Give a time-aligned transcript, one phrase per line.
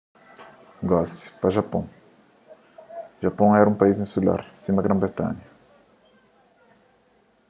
[0.91, 1.85] gosi pa japon
[3.25, 5.45] japon éra un país insular sima gran-britanha